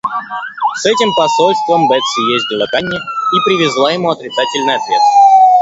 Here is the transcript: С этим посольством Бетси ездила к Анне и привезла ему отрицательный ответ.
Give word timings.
С 0.81 0.85
этим 0.87 1.13
посольством 1.15 1.87
Бетси 1.87 2.31
ездила 2.33 2.65
к 2.65 2.73
Анне 2.73 2.89
и 2.97 3.37
привезла 3.45 3.91
ему 3.91 4.09
отрицательный 4.09 4.73
ответ. 4.73 5.01